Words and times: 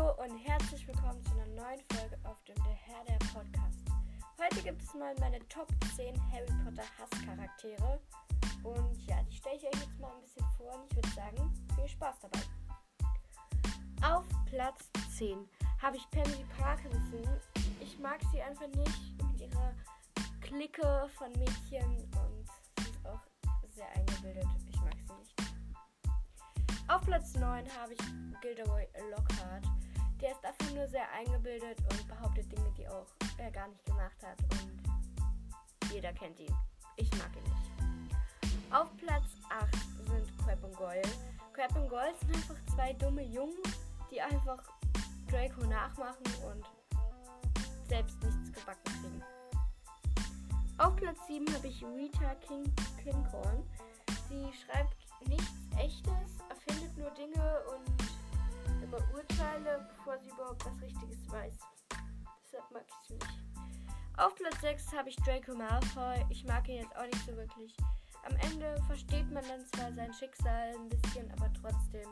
und 0.00 0.38
herzlich 0.38 0.88
willkommen 0.88 1.22
zu 1.22 1.32
einer 1.32 1.46
neuen 1.48 1.80
Folge 1.92 2.16
auf 2.24 2.42
dem 2.44 2.54
Der 2.64 2.72
Herr 2.72 3.04
der 3.04 3.18
Podcast. 3.26 3.84
Heute 4.42 4.62
gibt 4.62 4.82
es 4.82 4.94
mal 4.94 5.14
meine 5.20 5.38
Top 5.50 5.68
10 5.94 6.14
Harry 6.32 6.46
Potter 6.64 6.84
Hasscharaktere. 6.98 8.00
Und 8.62 9.06
ja, 9.06 9.22
die 9.24 9.36
stelle 9.36 9.56
ich 9.56 9.64
euch 9.66 9.74
jetzt 9.74 9.98
mal 10.00 10.10
ein 10.10 10.22
bisschen 10.22 10.46
vor 10.56 10.72
und 10.76 10.86
ich 10.88 10.96
würde 10.96 11.08
sagen, 11.10 11.66
viel 11.76 11.88
Spaß 11.88 12.16
dabei. 12.20 12.40
Auf 14.02 14.24
Platz 14.46 14.88
10 15.18 15.46
habe 15.82 15.98
ich 15.98 16.10
Pansy 16.10 16.42
Parkinson. 16.56 17.28
Ich 17.80 17.98
mag 17.98 18.18
sie 18.32 18.40
einfach 18.40 18.68
nicht 18.68 19.22
mit 19.22 19.40
ihrer 19.42 19.74
Clique 20.40 21.06
von 21.18 21.30
Mädchen 21.32 21.98
und 22.14 22.46
sie 22.78 22.90
ist 22.90 23.06
auch 23.06 23.20
sehr 23.68 23.90
eingebildet. 23.94 24.46
Ich 24.70 24.80
mag 24.80 24.94
sie 25.06 25.12
nicht. 25.18 25.34
Auf 26.88 27.02
Platz 27.02 27.34
9 27.34 27.66
habe 27.78 27.92
ich 27.92 28.00
Gilderoy 28.40 28.86
Lockhart. 29.10 29.66
Der 30.22 30.30
ist 30.30 30.44
einfach 30.44 30.72
nur 30.72 30.86
sehr 30.86 31.10
eingebildet 31.12 31.78
und 31.90 32.06
behauptet 32.06 32.50
Dinge, 32.52 32.72
die 32.78 32.86
auch 32.86 33.08
er 33.38 33.50
gar 33.50 33.66
nicht 33.66 33.84
gemacht 33.84 34.16
hat. 34.22 34.38
Und 34.52 35.92
jeder 35.92 36.12
kennt 36.12 36.38
ihn. 36.38 36.54
Ich 36.96 37.10
mag 37.18 37.28
ihn 37.34 37.42
nicht. 37.42 38.72
Auf 38.72 38.96
Platz 38.98 39.24
8 39.50 39.74
sind 40.06 40.38
Crab 40.38 40.62
und 40.62 40.76
Goyle. 40.76 41.02
Crab 41.52 41.74
und 41.74 41.88
Goyle 41.88 42.14
sind 42.20 42.36
einfach 42.36 42.64
zwei 42.72 42.92
dumme 42.92 43.24
Jungen, 43.24 43.58
die 44.12 44.22
einfach 44.22 44.62
Draco 45.28 45.66
nachmachen 45.66 46.24
und 46.46 46.64
selbst 47.88 48.22
nichts 48.22 48.52
gebacken 48.52 48.84
kriegen. 48.84 49.22
Auf 50.78 50.94
Platz 50.94 51.18
7 51.26 51.52
habe 51.52 51.66
ich 51.66 51.84
Rita 51.84 52.34
King 52.36 52.72
Kinghorn. 53.02 53.68
Sie 54.28 54.50
schreibt 54.52 54.94
nichts 55.26 55.52
Echtes, 55.76 56.31
bevor 60.12 60.18
sie 60.18 60.30
überhaupt 60.30 60.64
was 60.66 60.80
Richtiges 60.80 61.30
weiß. 61.30 61.58
Deshalb 62.44 62.70
mag 62.70 62.84
ich 62.86 63.08
sie 63.08 63.14
nicht. 63.14 63.44
Auf 64.18 64.34
Platz 64.34 64.60
6 64.60 64.92
habe 64.92 65.08
ich 65.08 65.16
Draco 65.16 65.54
Malfoy. 65.54 66.24
Ich 66.28 66.44
mag 66.44 66.68
ihn 66.68 66.82
jetzt 66.82 66.94
auch 66.96 67.06
nicht 67.06 67.24
so 67.24 67.34
wirklich. 67.36 67.74
Am 68.24 68.36
Ende 68.50 68.80
versteht 68.86 69.30
man 69.32 69.42
dann 69.48 69.66
zwar 69.66 69.92
sein 69.92 70.12
Schicksal 70.12 70.74
ein 70.76 70.88
bisschen, 70.88 71.30
aber 71.32 71.50
trotzdem 71.54 72.08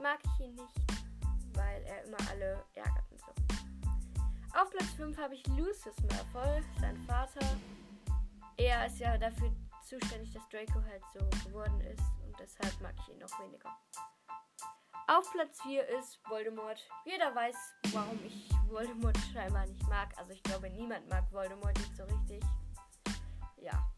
mag 0.00 0.18
ich 0.24 0.46
ihn 0.46 0.54
nicht, 0.54 0.74
weil 1.54 1.82
er 1.84 2.04
immer 2.04 2.18
alle 2.30 2.64
ärgert 2.74 3.04
und 3.10 3.20
so. 3.20 3.32
Auf 4.58 4.70
Platz 4.70 4.90
5 4.96 5.16
habe 5.18 5.34
ich 5.34 5.46
Lucius 5.48 5.96
Malfoy, 6.08 6.62
sein 6.80 6.96
Vater. 7.06 7.46
Er 8.56 8.86
ist 8.86 8.98
ja 8.98 9.18
dafür 9.18 9.52
zuständig, 9.84 10.32
dass 10.32 10.48
Draco 10.48 10.82
halt 10.82 11.02
so 11.12 11.48
geworden 11.48 11.80
ist 11.82 12.02
und 12.24 12.34
deshalb 12.40 12.80
mag 12.80 12.94
ich 12.98 13.12
ihn 13.12 13.18
noch 13.18 13.38
weniger. 13.40 13.76
Auf 15.08 15.30
Platz 15.30 15.62
4 15.62 15.86
ist 16.00 16.18
Voldemort. 16.28 16.84
Jeder 17.04 17.32
weiß, 17.32 17.54
warum 17.92 18.18
ich 18.24 18.50
Voldemort 18.68 19.16
scheinbar 19.32 19.64
nicht 19.66 19.88
mag. 19.88 20.08
Also 20.18 20.32
ich 20.32 20.42
glaube, 20.42 20.68
niemand 20.68 21.08
mag 21.08 21.30
Voldemort 21.30 21.78
nicht 21.78 21.96
so 21.96 22.02
richtig. 22.02 22.42
Ja. 23.58 23.88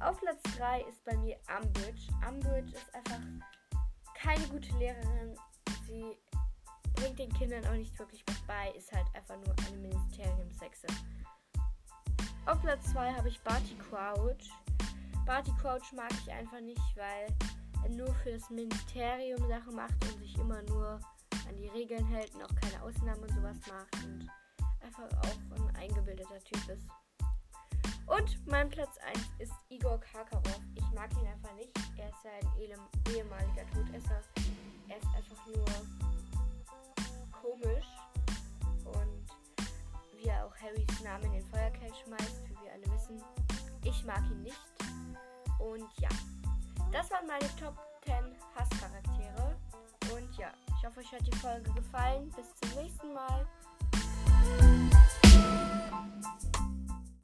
Auf 0.00 0.18
Platz 0.20 0.40
3 0.56 0.80
ist 0.84 1.04
bei 1.04 1.14
mir 1.18 1.38
Umbridge. 1.54 2.00
Umbridge 2.26 2.74
ist 2.74 2.94
einfach 2.94 3.20
keine 4.14 4.48
gute 4.48 4.74
Lehrerin. 4.78 5.38
Sie 5.86 6.16
bringt 6.94 7.18
den 7.18 7.32
Kindern 7.34 7.66
auch 7.66 7.76
nicht 7.76 7.98
wirklich 7.98 8.24
was 8.26 8.40
bei, 8.46 8.70
ist 8.70 8.90
halt 8.90 9.06
einfach 9.14 9.36
nur 9.36 9.54
eine 9.66 9.76
Ministeriumshexe. 9.76 10.86
Auf 12.46 12.58
Platz 12.62 12.90
2 12.92 13.12
habe 13.12 13.28
ich 13.28 13.38
Barty 13.42 13.76
Crouch. 13.90 14.50
Barty 15.26 15.52
Crouch 15.60 15.92
mag 15.92 16.10
ich 16.12 16.32
einfach 16.32 16.60
nicht, 16.60 16.96
weil 16.96 17.26
nur 17.90 18.12
fürs 18.16 18.50
Ministerium 18.50 19.46
Sachen 19.48 19.74
macht 19.74 19.94
und 20.04 20.18
sich 20.18 20.38
immer 20.38 20.62
nur 20.62 21.00
an 21.48 21.56
die 21.56 21.68
Regeln 21.68 22.06
hält 22.06 22.34
und 22.34 22.42
auch 22.42 22.54
keine 22.54 22.82
Ausnahmen 22.82 23.22
und 23.22 23.30
sowas 23.30 23.56
macht 23.68 24.04
und 24.04 24.28
einfach 24.80 25.08
auch 25.20 25.58
ein 25.58 25.76
eingebildeter 25.76 26.40
Typ 26.40 26.68
ist. 26.68 26.86
Und 28.06 28.46
mein 28.46 28.68
Platz 28.68 28.98
1 28.98 29.18
ist 29.38 29.52
Igor 29.70 29.98
Karkaroff. 29.98 30.60
Ich 30.74 30.90
mag 30.94 31.10
ihn 31.12 31.26
einfach 31.26 31.54
nicht. 31.54 31.70
Er 31.96 32.08
ist 32.08 32.24
ja 32.24 32.30
ein 32.40 33.14
ehemaliger 33.14 33.66
Todesser. 33.72 34.20
Er 34.88 34.98
ist 34.98 35.06
einfach 35.16 35.46
nur 35.46 35.64
komisch 37.32 37.86
und 38.84 39.26
wie 40.12 40.28
er 40.28 40.46
auch 40.46 40.54
Harrys 40.56 41.02
Namen 41.02 41.24
in 41.24 41.32
den 41.32 41.46
Feuerkelch 41.46 41.94
schmeißt, 42.04 42.48
wie 42.48 42.56
wir 42.62 42.72
alle 42.72 42.94
wissen. 42.94 43.22
Ich 43.82 44.04
mag 44.04 44.22
ihn 44.30 44.42
nicht. 44.42 44.60
Und 45.58 45.88
ja, 45.98 46.08
das 46.94 47.10
waren 47.10 47.26
meine 47.26 47.48
Top 47.56 47.76
10 48.04 48.14
Hasscharaktere. 48.54 49.56
Und 50.12 50.38
ja, 50.38 50.52
ich 50.68 50.86
hoffe, 50.86 51.00
euch 51.00 51.12
hat 51.12 51.26
die 51.26 51.36
Folge 51.38 51.72
gefallen. 51.72 52.30
Bis 52.36 52.54
zum 52.54 52.80
nächsten 52.80 52.93
Mal. 52.93 52.93